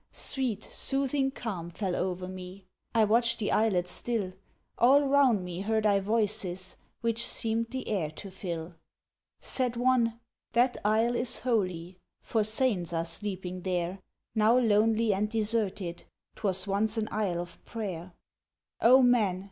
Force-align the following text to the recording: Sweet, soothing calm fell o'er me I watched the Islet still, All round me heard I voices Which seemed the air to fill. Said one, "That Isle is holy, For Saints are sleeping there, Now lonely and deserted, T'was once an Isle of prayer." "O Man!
Sweet, 0.13 0.63
soothing 0.63 1.29
calm 1.29 1.69
fell 1.69 1.95
o'er 1.95 2.27
me 2.27 2.65
I 2.95 3.03
watched 3.05 3.37
the 3.37 3.51
Islet 3.51 3.87
still, 3.87 4.33
All 4.79 5.03
round 5.07 5.45
me 5.45 5.59
heard 5.61 5.85
I 5.85 5.99
voices 5.99 6.77
Which 7.01 7.23
seemed 7.23 7.67
the 7.69 7.87
air 7.87 8.09
to 8.09 8.31
fill. 8.31 8.73
Said 9.41 9.77
one, 9.77 10.19
"That 10.53 10.77
Isle 10.83 11.15
is 11.15 11.41
holy, 11.41 11.99
For 12.23 12.43
Saints 12.43 12.93
are 12.93 13.05
sleeping 13.05 13.61
there, 13.61 13.99
Now 14.33 14.57
lonely 14.57 15.13
and 15.13 15.29
deserted, 15.29 16.05
T'was 16.35 16.65
once 16.65 16.97
an 16.97 17.07
Isle 17.11 17.39
of 17.39 17.63
prayer." 17.65 18.13
"O 18.81 19.03
Man! 19.03 19.39